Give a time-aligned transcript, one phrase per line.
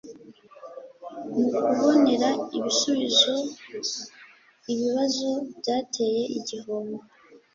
[1.53, 3.33] mu kubonera ibisubizo
[4.73, 6.99] ibibazo byateye igihombo.